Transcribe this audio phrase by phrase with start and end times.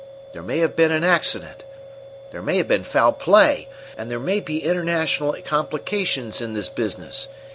[0.33, 1.63] There may have been an accident;
[2.31, 7.27] there may have been foul play; and there may be international complications in this business.